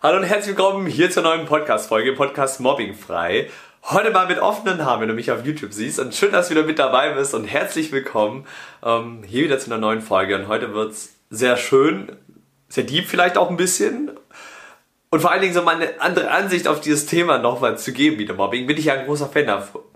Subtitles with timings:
[0.00, 3.50] Hallo und herzlich willkommen hier zur neuen Podcast-Folge, Podcast Mobbing frei.
[3.82, 5.98] Heute mal mit offenen Haaren, wenn du mich auf YouTube siehst.
[5.98, 8.46] Und schön, dass du wieder mit dabei bist und herzlich willkommen
[8.84, 10.36] ähm, hier wieder zu einer neuen Folge.
[10.36, 12.12] Und heute wird's sehr schön,
[12.68, 14.12] sehr deep vielleicht auch ein bisschen.
[15.10, 18.34] Und vor allen Dingen so meine andere Ansicht auf dieses Thema nochmal zu geben, wieder
[18.34, 18.68] Mobbing.
[18.68, 19.46] Bin ich ja ein großer Fan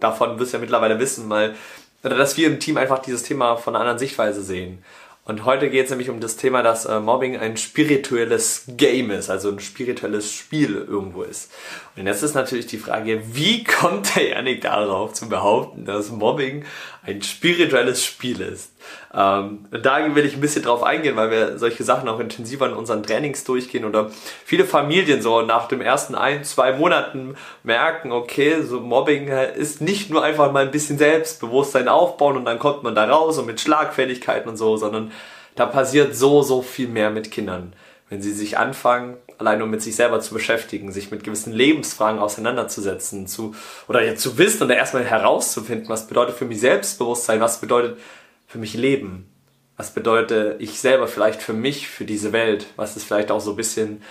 [0.00, 1.54] davon, wirst ja mittlerweile wissen, weil,
[2.02, 4.82] dass wir im Team einfach dieses Thema von einer anderen Sichtweise sehen.
[5.24, 9.30] Und heute geht es nämlich um das Thema, dass äh, Mobbing ein spirituelles Game ist,
[9.30, 11.52] also ein spirituelles Spiel irgendwo ist.
[11.96, 16.64] Und jetzt ist natürlich die Frage, wie kommt der Janik darauf zu behaupten, dass Mobbing
[17.04, 18.72] ein spirituelles Spiel ist?
[19.14, 22.72] Ähm, da will ich ein bisschen drauf eingehen, weil wir solche Sachen auch intensiver in
[22.72, 24.10] unseren Trainings durchgehen oder
[24.44, 30.10] viele Familien so nach dem ersten ein, zwei Monaten merken, okay, so Mobbing ist nicht
[30.10, 33.60] nur einfach mal ein bisschen Selbstbewusstsein aufbauen und dann kommt man da raus und mit
[33.60, 35.12] Schlagfähigkeiten und so, sondern
[35.54, 37.74] da passiert so, so viel mehr mit Kindern.
[38.08, 42.20] Wenn sie sich anfangen, allein nur mit sich selber zu beschäftigen, sich mit gewissen Lebensfragen
[42.20, 43.54] auseinanderzusetzen, zu,
[43.88, 47.98] oder ja, zu wissen oder erstmal herauszufinden, was bedeutet für mich Selbstbewusstsein, was bedeutet
[48.52, 49.26] für mich Leben,
[49.78, 53.52] was bedeutet ich selber vielleicht für mich, für diese Welt, was ist vielleicht auch so
[53.52, 54.02] ein bisschen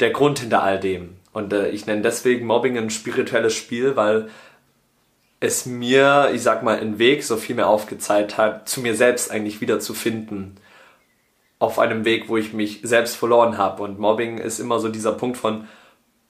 [0.00, 1.16] der Grund hinter all dem.
[1.34, 4.30] Und äh, ich nenne deswegen Mobbing ein spirituelles Spiel, weil
[5.38, 9.30] es mir, ich sag mal, einen Weg so viel mehr aufgezeigt hat, zu mir selbst
[9.30, 10.56] eigentlich wieder zu finden
[11.58, 13.82] auf einem Weg, wo ich mich selbst verloren habe.
[13.82, 15.68] Und Mobbing ist immer so dieser Punkt von,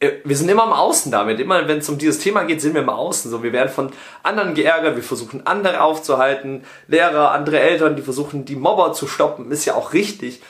[0.01, 1.41] wir sind immer im Außen damit.
[1.41, 3.31] Immer wenn es um dieses Thema geht, sind wir im Außen.
[3.31, 8.47] So, wir werden von anderen geärgert, wir versuchen andere aufzuhalten, Lehrer, andere Eltern, die versuchen,
[8.47, 10.41] die Mobber zu stoppen, ist ja auch richtig.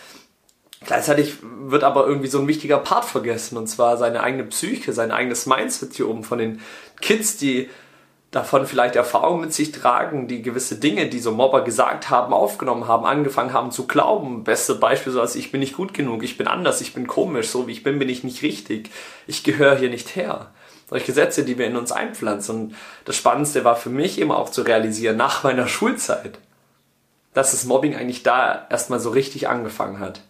[0.87, 5.11] Gleichzeitig wird aber irgendwie so ein wichtiger Part vergessen, und zwar seine eigene Psyche, sein
[5.11, 6.61] eigenes Mindset hier oben von den
[7.01, 7.69] Kids, die
[8.31, 12.87] davon vielleicht Erfahrungen mit sich tragen, die gewisse Dinge, die so Mobber gesagt haben, aufgenommen
[12.87, 14.45] haben, angefangen haben zu glauben.
[14.45, 17.49] Beste Beispiel so als ich bin nicht gut genug, ich bin anders, ich bin komisch,
[17.49, 18.91] so wie ich bin, bin ich nicht richtig,
[19.27, 20.51] ich gehöre hier nicht her.
[20.89, 22.57] Solche Sätze, die wir in uns einpflanzen.
[22.57, 26.39] Und das Spannendste war für mich eben auch zu realisieren nach meiner Schulzeit,
[27.33, 30.23] dass das Mobbing eigentlich da erstmal so richtig angefangen hat.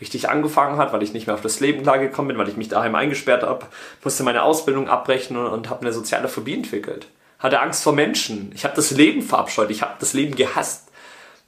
[0.00, 2.68] Richtig angefangen hat, weil ich nicht mehr auf das Leben klargekommen bin, weil ich mich
[2.68, 3.66] daheim eingesperrt habe,
[4.02, 7.06] musste meine Ausbildung abbrechen und, und habe eine soziale Phobie entwickelt
[7.44, 8.50] hatte Angst vor Menschen.
[8.54, 9.70] Ich habe das Leben verabscheut.
[9.70, 10.88] Ich habe das Leben gehasst.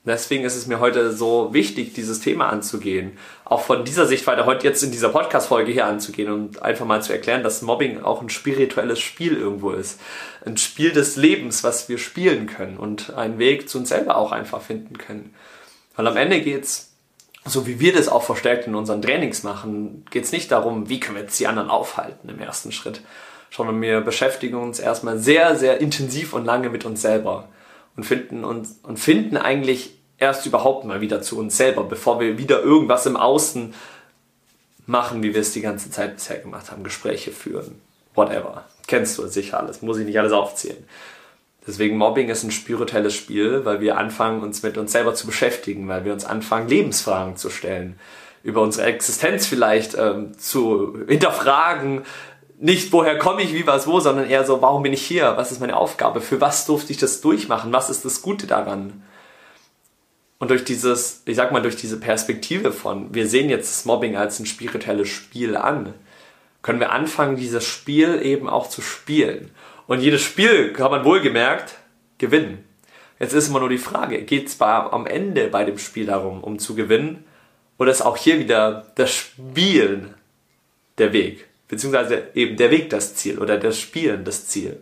[0.04, 3.18] Deswegen ist es mir heute so wichtig, dieses Thema anzugehen.
[3.46, 7.12] Auch von dieser Sichtweise heute jetzt in dieser Podcast-Folge hier anzugehen und einfach mal zu
[7.12, 9.98] erklären, dass Mobbing auch ein spirituelles Spiel irgendwo ist.
[10.44, 14.32] Ein Spiel des Lebens, was wir spielen können und einen Weg zu uns selber auch
[14.32, 15.34] einfach finden können.
[15.96, 16.92] Weil am Ende geht's,
[17.46, 21.16] so wie wir das auch verstärkt in unseren Trainings machen, geht's nicht darum, wie können
[21.16, 23.00] wir jetzt die anderen aufhalten im ersten Schritt,
[23.50, 27.48] sondern wir beschäftigen uns erstmal sehr, sehr intensiv und lange mit uns selber
[27.96, 32.38] und finden uns und finden eigentlich erst überhaupt mal wieder zu uns selber, bevor wir
[32.38, 33.74] wieder irgendwas im Außen
[34.86, 37.80] machen, wie wir es die ganze Zeit bisher gemacht haben, Gespräche führen,
[38.14, 38.64] whatever.
[38.86, 40.84] Kennst du sicher alles, muss ich nicht alles aufzählen.
[41.66, 45.88] Deswegen Mobbing ist ein spirituelles Spiel, weil wir anfangen, uns mit uns selber zu beschäftigen,
[45.88, 47.98] weil wir uns anfangen, Lebensfragen zu stellen,
[48.44, 52.02] über unsere Existenz vielleicht ähm, zu hinterfragen,
[52.58, 55.34] nicht, woher komme ich, wie, was, wo, sondern eher so, warum bin ich hier?
[55.36, 56.20] Was ist meine Aufgabe?
[56.20, 57.72] Für was durfte ich das durchmachen?
[57.72, 59.02] Was ist das Gute daran?
[60.38, 64.16] Und durch dieses, ich sag mal, durch diese Perspektive von, wir sehen jetzt das Mobbing
[64.16, 65.94] als ein spirituelles Spiel an,
[66.62, 69.50] können wir anfangen, dieses Spiel eben auch zu spielen.
[69.86, 71.76] Und jedes Spiel, kann man wohlgemerkt,
[72.18, 72.64] gewinnen.
[73.18, 76.58] Jetzt ist immer nur die Frage, geht es am Ende bei dem Spiel darum, um
[76.58, 77.24] zu gewinnen?
[77.78, 80.14] Oder ist auch hier wieder das Spielen
[80.98, 81.46] der Weg?
[81.68, 84.80] Beziehungsweise eben der Weg das Ziel oder das Spielen das Ziel.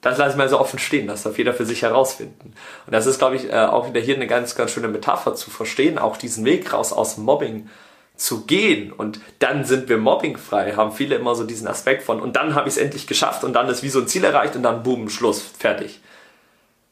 [0.00, 2.54] Das lasse ich mal so offen stehen, das darf jeder für sich herausfinden.
[2.86, 5.50] Und das ist, glaube ich, äh, auch wieder hier eine ganz, ganz schöne Metapher zu
[5.50, 7.68] verstehen, auch diesen Weg raus aus Mobbing
[8.16, 12.36] zu gehen und dann sind wir mobbingfrei, haben viele immer so diesen Aspekt von und
[12.36, 14.62] dann habe ich es endlich geschafft und dann ist wie so ein Ziel erreicht und
[14.62, 16.00] dann boom, Schluss, fertig.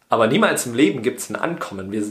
[0.08, 1.92] Aber niemals im Leben gibt es ein Ankommen.
[1.92, 2.02] Wir,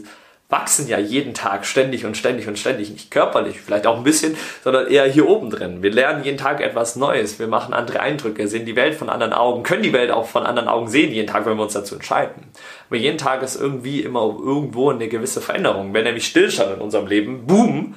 [0.50, 4.36] wachsen ja jeden Tag ständig und ständig und ständig, nicht körperlich, vielleicht auch ein bisschen,
[4.64, 5.84] sondern eher hier oben drin.
[5.84, 9.34] Wir lernen jeden Tag etwas Neues, wir machen andere Eindrücke, sehen die Welt von anderen
[9.34, 11.96] Augen, können die Welt auch von anderen Augen sehen, jeden Tag, wenn wir uns dazu
[11.96, 12.46] entscheiden.
[12.90, 15.94] Aber jeden Tag ist irgendwie immer irgendwo eine gewisse Veränderung.
[15.94, 17.94] Wenn nämlich Stillstand in unserem Leben, boom,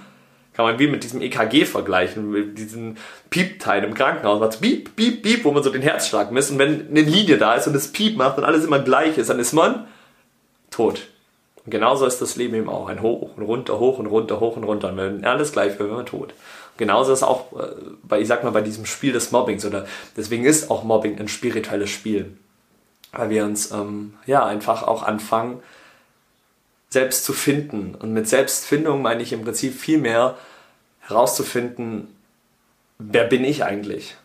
[0.52, 2.96] kann man wie mit diesem EKG vergleichen, mit diesem
[3.30, 6.50] Piepteil im Krankenhaus, was piep, piep, piep, wo man so den Herzschlag misst.
[6.50, 9.30] Und wenn eine Linie da ist und das Piep macht und alles immer gleich ist,
[9.30, 9.86] dann ist man
[10.70, 11.08] tot.
[11.64, 12.88] Und genauso ist das Leben eben auch.
[12.88, 14.88] Ein Hoch und runter, hoch und runter, hoch und runter.
[14.88, 16.30] Und wenn alles gleich wird, wird man tot.
[16.30, 17.68] Und genauso ist auch äh,
[18.02, 19.86] bei, ich sag mal, bei diesem Spiel des Mobbings oder
[20.16, 22.36] deswegen ist auch Mobbing ein spirituelles Spiel.
[23.12, 25.62] Weil wir uns, ähm, ja, einfach auch anfangen,
[26.88, 27.94] selbst zu finden.
[27.94, 30.36] Und mit Selbstfindung meine ich im Prinzip viel mehr
[31.00, 32.08] herauszufinden,
[32.98, 34.16] wer bin ich eigentlich?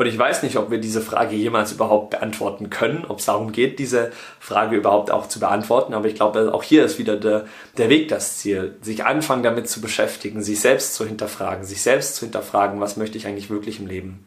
[0.00, 3.52] Und ich weiß nicht, ob wir diese Frage jemals überhaupt beantworten können, ob es darum
[3.52, 5.92] geht, diese Frage überhaupt auch zu beantworten.
[5.92, 7.44] Aber ich glaube, auch hier ist wieder der,
[7.76, 12.16] der Weg das Ziel, sich anfangen damit zu beschäftigen, sich selbst zu hinterfragen, sich selbst
[12.16, 14.24] zu hinterfragen, was möchte ich eigentlich wirklich im Leben.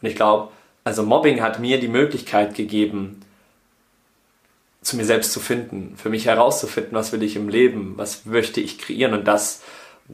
[0.00, 0.52] Und ich glaube,
[0.84, 3.20] also Mobbing hat mir die Möglichkeit gegeben,
[4.80, 8.62] zu mir selbst zu finden, für mich herauszufinden, was will ich im Leben, was möchte
[8.62, 9.60] ich kreieren und das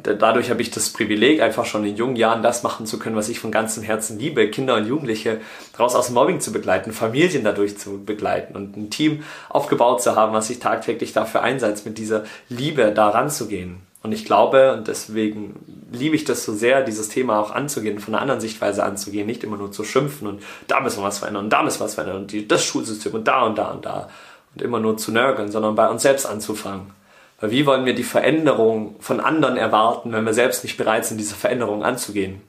[0.03, 3.29] dadurch habe ich das Privileg, einfach schon in jungen Jahren das machen zu können, was
[3.29, 5.41] ich von ganzem Herzen liebe, Kinder und Jugendliche
[5.79, 10.17] raus aus dem Mobbing zu begleiten, Familien dadurch zu begleiten und ein Team aufgebaut zu
[10.17, 13.81] haben, was sich tagtäglich dafür einsetzt, mit dieser Liebe da ranzugehen.
[14.03, 15.57] Und ich glaube, und deswegen
[15.91, 19.43] liebe ich das so sehr, dieses Thema auch anzugehen, von einer anderen Sichtweise anzugehen, nicht
[19.43, 21.95] immer nur zu schimpfen und da müssen wir was verändern und da müssen wir was
[21.95, 24.09] verändern und das Schulsystem und da und da und da
[24.55, 26.93] und immer nur zu nörgeln, sondern bei uns selbst anzufangen
[27.41, 31.19] weil wie wollen wir die Veränderung von anderen erwarten, wenn wir selbst nicht bereit sind,
[31.19, 32.41] diese Veränderung anzugehen?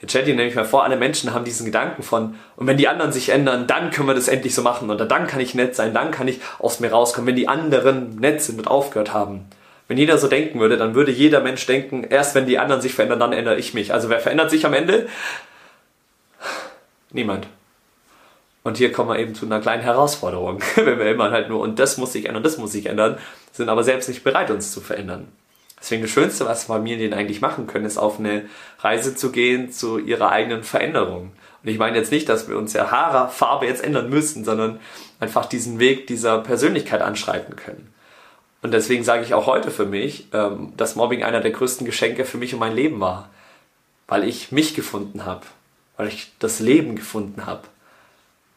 [0.00, 2.86] Jetzt stellt ihr nämlich mal vor, alle Menschen haben diesen Gedanken von, und wenn die
[2.86, 4.90] anderen sich ändern, dann können wir das endlich so machen.
[4.90, 8.16] Oder dann kann ich nett sein, dann kann ich aus mir rauskommen, wenn die anderen
[8.16, 9.46] nett sind und aufgehört haben.
[9.88, 12.92] Wenn jeder so denken würde, dann würde jeder Mensch denken, erst wenn die anderen sich
[12.92, 13.94] verändern, dann ändere ich mich.
[13.94, 15.08] Also wer verändert sich am Ende?
[17.10, 17.46] Niemand.
[18.66, 21.78] Und hier kommen wir eben zu einer kleinen Herausforderung, wenn wir immer halt nur, und
[21.78, 23.16] das muss sich ändern, das muss sich ändern,
[23.52, 25.28] sind aber selbst nicht bereit, uns zu verändern.
[25.78, 28.46] Deswegen das Schönste, was Familien eigentlich machen können, ist auf eine
[28.80, 31.30] Reise zu gehen zu ihrer eigenen Veränderung.
[31.62, 34.80] Und ich meine jetzt nicht, dass wir uns ja Haare, Farbe jetzt ändern müssen, sondern
[35.20, 37.94] einfach diesen Weg dieser Persönlichkeit anschreiten können.
[38.62, 42.24] Und deswegen sage ich auch heute für mich, ähm, dass Mobbing einer der größten Geschenke
[42.24, 43.30] für mich und mein Leben war.
[44.08, 45.42] Weil ich mich gefunden habe.
[45.96, 47.62] Weil ich das Leben gefunden habe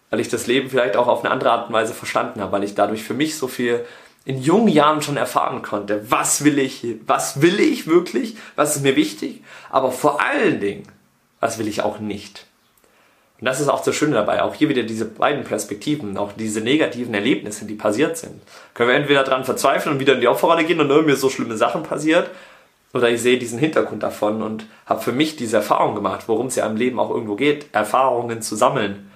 [0.09, 2.63] weil ich das Leben vielleicht auch auf eine andere Art und Weise verstanden habe, weil
[2.63, 3.85] ich dadurch für mich so viel
[4.25, 8.83] in jungen Jahren schon erfahren konnte, was will ich, was will ich wirklich, was ist
[8.83, 10.83] mir wichtig, aber vor allen Dingen,
[11.39, 12.45] was will ich auch nicht.
[13.39, 16.59] Und das ist auch so schön dabei, auch hier wieder diese beiden Perspektiven, auch diese
[16.59, 18.41] negativen Erlebnisse, die passiert sind.
[18.73, 21.56] Können wir entweder daran verzweifeln und wieder in die Opferrolle gehen und irgendwie so schlimme
[21.56, 22.29] Sachen passiert,
[22.94, 26.56] oder ich sehe diesen Hintergrund davon und habe für mich diese Erfahrung gemacht, worum es
[26.56, 29.08] ja im Leben auch irgendwo geht, Erfahrungen zu sammeln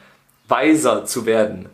[0.48, 1.70] weiser zu werden.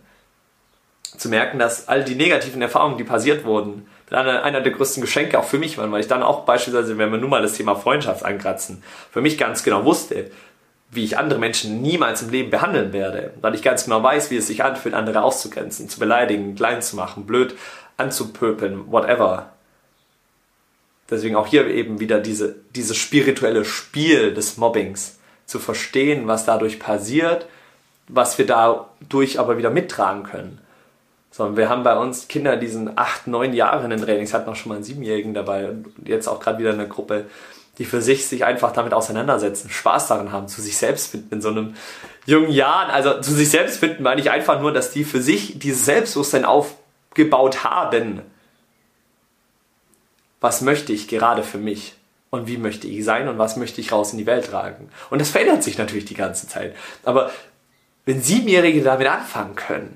[1.17, 5.37] Zu merken, dass all die negativen Erfahrungen, die passiert wurden, einer, einer der größten Geschenke
[5.37, 7.75] auch für mich waren, weil ich dann auch beispielsweise, wenn wir nun mal das Thema
[7.75, 10.31] Freundschaft ankratzen, für mich ganz genau wusste,
[10.91, 14.37] wie ich andere Menschen niemals im Leben behandeln werde, weil ich ganz genau weiß, wie
[14.37, 17.55] es sich anfühlt, andere auszugrenzen, zu beleidigen, klein zu machen, blöd
[17.97, 19.53] anzupöpeln, whatever.
[21.09, 26.79] Deswegen auch hier eben wieder diese, dieses spirituelle Spiel des Mobbings, zu verstehen, was dadurch
[26.79, 27.47] passiert
[28.09, 30.59] was wir dadurch aber wieder mittragen können.
[31.31, 34.55] Sondern wir haben bei uns Kinder, die sind acht, neun Jahre in Trainings, hatten auch
[34.55, 37.25] schon mal einen Siebenjährigen dabei und jetzt auch gerade wieder eine Gruppe,
[37.77, 41.41] die für sich sich einfach damit auseinandersetzen, Spaß daran haben, zu sich selbst finden in
[41.41, 41.75] so einem
[42.25, 42.89] jungen Jahren.
[42.89, 46.45] Also zu sich selbst finden meine ich einfach nur, dass die für sich dieses Selbstbewusstsein
[46.45, 48.21] aufgebaut haben.
[50.41, 51.95] Was möchte ich gerade für mich?
[52.31, 54.89] Und wie möchte ich sein und was möchte ich raus in die Welt tragen?
[55.09, 56.75] Und das verändert sich natürlich die ganze Zeit.
[57.03, 57.31] Aber
[58.09, 59.95] wenn Siebenjährige damit anfangen können,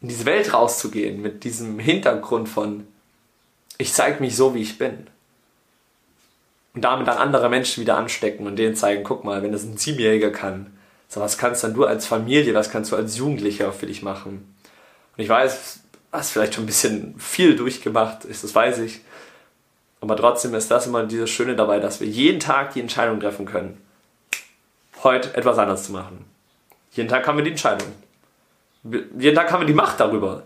[0.00, 2.86] in diese Welt rauszugehen mit diesem Hintergrund von,
[3.76, 5.08] ich zeige mich so, wie ich bin.
[6.72, 9.76] Und damit dann andere Menschen wieder anstecken und denen zeigen, guck mal, wenn das ein
[9.76, 10.72] Siebenjähriger kann,
[11.06, 14.54] so was kannst dann du als Familie, was kannst du als Jugendlicher für dich machen?
[15.14, 15.80] Und ich weiß,
[16.10, 19.02] hast vielleicht schon ein bisschen viel durchgemacht, ist, das weiß ich.
[20.00, 23.44] Aber trotzdem ist das immer dieses Schöne dabei, dass wir jeden Tag die Entscheidung treffen
[23.44, 23.82] können,
[25.02, 26.24] heute etwas anderes zu machen.
[26.92, 27.88] Jeden Tag haben wir die Entscheidung.
[29.18, 30.44] Jeden Tag haben wir die Macht darüber,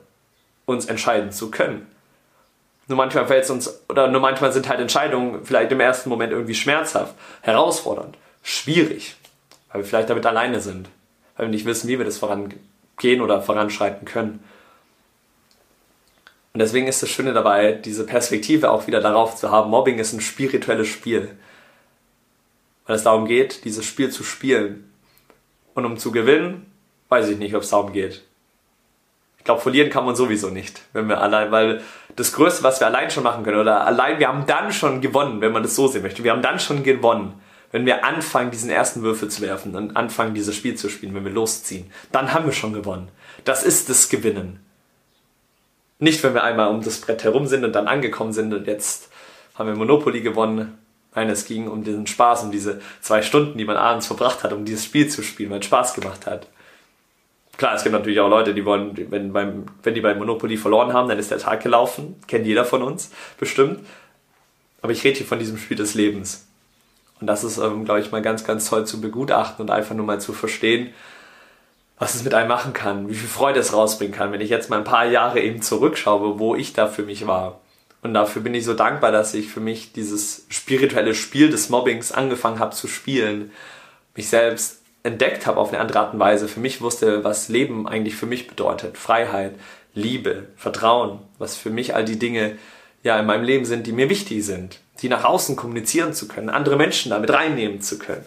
[0.66, 1.86] uns entscheiden zu können.
[2.88, 6.32] Nur manchmal fällt es uns, oder nur manchmal sind halt Entscheidungen vielleicht im ersten Moment
[6.32, 9.16] irgendwie schmerzhaft, herausfordernd, schwierig,
[9.70, 10.88] weil wir vielleicht damit alleine sind,
[11.36, 14.42] weil wir nicht wissen, wie wir das vorangehen oder voranschreiten können.
[16.52, 20.12] Und deswegen ist das Schöne dabei, diese Perspektive auch wieder darauf zu haben, Mobbing ist
[20.12, 21.30] ein spirituelles Spiel.
[22.86, 24.91] Weil es darum geht, dieses Spiel zu spielen,
[25.74, 26.70] und um zu gewinnen,
[27.08, 28.22] weiß ich nicht, ob es darum geht.
[29.38, 31.82] Ich glaube, verlieren kann man sowieso nicht, wenn wir allein, weil
[32.14, 35.40] das Größte, was wir allein schon machen können, oder allein, wir haben dann schon gewonnen,
[35.40, 36.22] wenn man das so sehen möchte.
[36.22, 37.34] Wir haben dann schon gewonnen,
[37.72, 41.24] wenn wir anfangen, diesen ersten Würfel zu werfen und anfangen, dieses Spiel zu spielen, wenn
[41.24, 41.90] wir losziehen.
[42.12, 43.08] Dann haben wir schon gewonnen.
[43.44, 44.60] Das ist das Gewinnen.
[45.98, 49.10] Nicht, wenn wir einmal um das Brett herum sind und dann angekommen sind und jetzt
[49.54, 50.78] haben wir Monopoly gewonnen,
[51.14, 54.52] Nein, es ging um diesen Spaß, um diese zwei Stunden, die man abends verbracht hat,
[54.52, 56.46] um dieses Spiel zu spielen, weil es Spaß gemacht hat.
[57.58, 60.92] Klar, es gibt natürlich auch Leute, die wollen, wenn, beim, wenn die beim Monopoly verloren
[60.94, 62.16] haben, dann ist der Tag gelaufen.
[62.26, 63.80] Kennt jeder von uns, bestimmt.
[64.80, 66.46] Aber ich rede hier von diesem Spiel des Lebens.
[67.20, 70.06] Und das ist, ähm, glaube ich, mal ganz, ganz toll zu begutachten und einfach nur
[70.06, 70.92] mal zu verstehen,
[71.98, 74.70] was es mit einem machen kann, wie viel Freude es rausbringen kann, wenn ich jetzt
[74.70, 77.60] mal ein paar Jahre eben zurückschaue, wo ich da für mich war.
[78.02, 82.10] Und dafür bin ich so dankbar, dass ich für mich dieses spirituelle Spiel des Mobbings
[82.10, 83.52] angefangen habe zu spielen,
[84.16, 87.88] mich selbst entdeckt habe auf eine andere Art und Weise, für mich wusste, was Leben
[87.88, 89.54] eigentlich für mich bedeutet, Freiheit,
[89.94, 92.58] Liebe, Vertrauen, was für mich all die Dinge
[93.02, 96.50] ja in meinem Leben sind, die mir wichtig sind, die nach außen kommunizieren zu können,
[96.50, 98.26] andere Menschen damit reinnehmen zu können.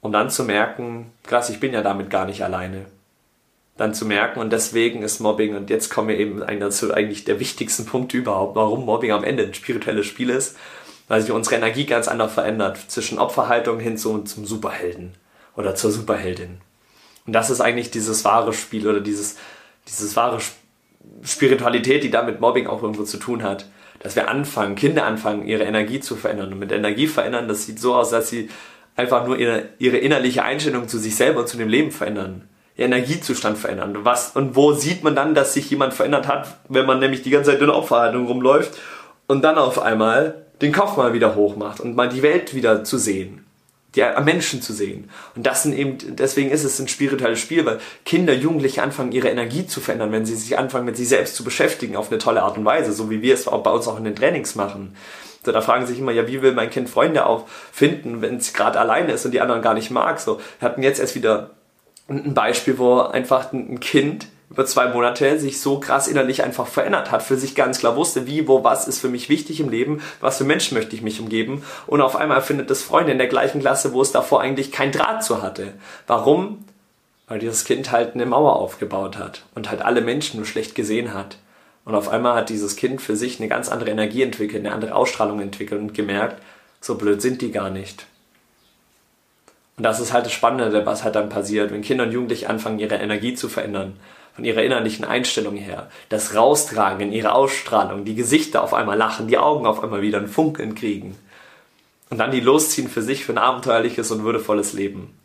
[0.00, 2.86] Um dann zu merken, krass, ich bin ja damit gar nicht alleine.
[3.78, 7.40] Dann zu merken, und deswegen ist Mobbing, und jetzt kommen wir eben dazu eigentlich der
[7.40, 10.56] wichtigsten Punkt überhaupt, warum Mobbing am Ende ein spirituelles Spiel ist,
[11.06, 15.14] weil sich unsere Energie ganz anders verändert, zwischen Opferhaltung hin zu, zum Superhelden
[15.56, 16.58] oder zur Superheldin.
[17.26, 19.36] Und das ist eigentlich dieses wahre Spiel oder dieses,
[19.86, 20.38] dieses wahre
[21.22, 23.66] Spiritualität, die da mit Mobbing auch irgendwo zu tun hat.
[24.00, 26.52] Dass wir anfangen, Kinder anfangen, ihre Energie zu verändern.
[26.52, 28.48] Und mit Energie verändern, das sieht so aus, dass sie
[28.96, 32.48] einfach nur ihre, ihre innerliche Einstellung zu sich selber und zu dem Leben verändern.
[32.78, 33.98] Ihr Energiezustand verändern.
[34.04, 37.30] Was, und wo sieht man dann, dass sich jemand verändert hat, wenn man nämlich die
[37.30, 38.78] ganze Zeit in der Opferhaltung rumläuft
[39.26, 42.84] und dann auf einmal den Kopf mal wieder hoch macht und mal die Welt wieder
[42.84, 43.44] zu sehen
[43.94, 45.10] die Menschen zu sehen.
[45.34, 49.28] Und das sind eben, deswegen ist es ein spirituelles Spiel, weil Kinder, Jugendliche anfangen, ihre
[49.28, 52.42] Energie zu verändern, wenn sie sich anfangen, mit sich selbst zu beschäftigen, auf eine tolle
[52.42, 54.94] Art und Weise, so wie wir es auch bei uns auch in den Trainings machen.
[55.44, 58.78] So, da fragen sich immer, ja, wie will mein Kind Freunde auffinden, wenn es gerade
[58.78, 60.20] alleine ist und die anderen gar nicht mag.
[60.20, 61.50] So, wir hatten jetzt erst wieder
[62.08, 67.10] ein Beispiel, wo einfach ein Kind über zwei Monate sich so krass innerlich einfach verändert
[67.10, 70.00] hat, für sich ganz klar wusste, wie, wo, was ist für mich wichtig im Leben,
[70.20, 73.26] was für Menschen möchte ich mich umgeben und auf einmal findet es Freunde in der
[73.26, 75.74] gleichen Klasse, wo es davor eigentlich kein Draht zu hatte.
[76.06, 76.64] Warum?
[77.26, 81.12] Weil dieses Kind halt eine Mauer aufgebaut hat und halt alle Menschen nur schlecht gesehen
[81.12, 81.36] hat.
[81.84, 84.94] Und auf einmal hat dieses Kind für sich eine ganz andere Energie entwickelt, eine andere
[84.94, 86.42] Ausstrahlung entwickelt und gemerkt,
[86.80, 88.06] so blöd sind die gar nicht.
[89.78, 92.80] Und das ist halt das Spannende, was halt dann passiert, wenn Kinder und Jugendliche anfangen,
[92.80, 93.96] ihre Energie zu verändern
[94.34, 99.28] von ihrer innerlichen Einstellung her, das Raustragen in ihre Ausstrahlung, die Gesichter auf einmal lachen,
[99.28, 101.16] die Augen auf einmal wieder ein Funkeln kriegen.
[102.10, 105.16] Und dann die losziehen für sich für ein abenteuerliches und würdevolles Leben.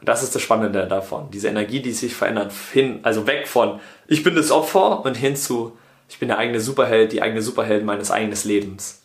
[0.00, 1.30] Und das ist das Spannende davon.
[1.30, 5.36] Diese Energie, die sich verändert, hin, also weg von ich bin das Opfer und hin
[5.36, 5.76] zu
[6.10, 9.02] ich bin der eigene Superheld, die eigene Superheld meines eigenen Lebens.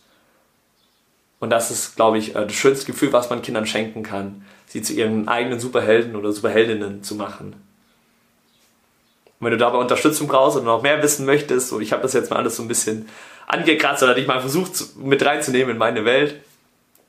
[1.39, 4.81] Und das ist, glaube ich, äh, das schönste Gefühl, was man Kindern schenken kann, sie
[4.81, 7.55] zu ihren eigenen Superhelden oder Superheldinnen zu machen.
[9.39, 12.13] Und wenn du dabei Unterstützung brauchst und noch mehr wissen möchtest, so ich habe das
[12.13, 13.07] jetzt mal alles so ein bisschen
[13.47, 16.41] angekratzt oder dich mal versucht mit reinzunehmen in meine Welt,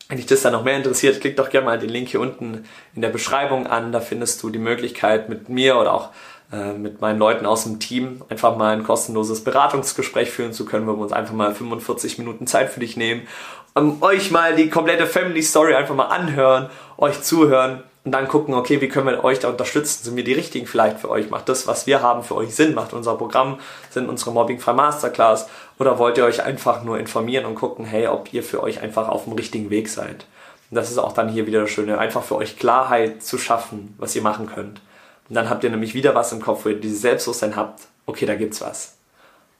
[0.09, 2.65] wenn dich das dann noch mehr interessiert, klick doch gerne mal den Link hier unten
[2.95, 3.91] in der Beschreibung an.
[3.91, 6.11] Da findest du die Möglichkeit mit mir oder auch
[6.51, 10.93] mit meinen Leuten aus dem Team einfach mal ein kostenloses Beratungsgespräch führen zu können, wo
[10.93, 13.27] wir uns einfach mal 45 Minuten Zeit für dich nehmen,
[13.75, 18.55] um euch mal die komplette Family Story einfach mal anhören, euch zuhören und dann gucken,
[18.55, 20.05] okay, wie können wir euch da unterstützen?
[20.05, 21.29] Sind wir die richtigen vielleicht für euch?
[21.29, 22.73] Macht das, was wir haben, für euch Sinn?
[22.73, 23.59] Macht unser Programm
[23.91, 25.49] Sinn, unsere Mobbing-Frei Masterclass?
[25.81, 29.09] Oder wollt ihr euch einfach nur informieren und gucken, hey, ob ihr für euch einfach
[29.09, 30.27] auf dem richtigen Weg seid?
[30.71, 33.95] Und das ist auch dann hier wieder das Schöne, einfach für euch Klarheit zu schaffen,
[33.99, 34.81] was ihr machen könnt.
[35.29, 38.27] Und dann habt ihr nämlich wieder was im Kopf, wo ihr dieses Selbstbewusstsein habt, okay,
[38.27, 38.97] da gibt's was.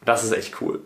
[0.01, 0.81] Und das ist echt cool.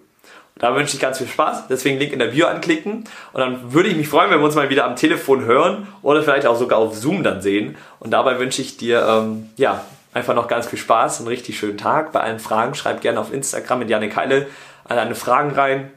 [0.57, 1.69] Da wünsche ich ganz viel Spaß.
[1.69, 3.05] Deswegen Link in der Bio anklicken.
[3.33, 6.23] Und dann würde ich mich freuen, wenn wir uns mal wieder am Telefon hören oder
[6.23, 7.77] vielleicht auch sogar auf Zoom dann sehen.
[7.99, 11.79] Und dabei wünsche ich dir, ähm, ja, einfach noch ganz viel Spaß, einen richtig schönen
[11.79, 12.13] Tag.
[12.13, 14.49] Bei allen Fragen schreib gerne auf Instagram mit Janik Heile
[14.91, 15.91] alle deine Fragen rein.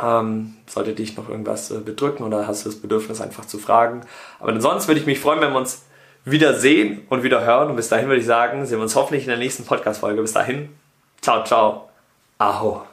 [0.00, 4.02] Ähm, sollte dich noch irgendwas äh, bedrücken oder hast du das Bedürfnis einfach zu fragen.
[4.38, 5.82] Aber ansonsten würde ich mich freuen, wenn wir uns
[6.24, 7.70] wieder sehen und wieder hören.
[7.70, 10.20] Und bis dahin würde ich sagen, sehen wir uns hoffentlich in der nächsten Podcast-Folge.
[10.22, 10.70] Bis dahin,
[11.20, 11.88] ciao, ciao,
[12.38, 12.89] aho.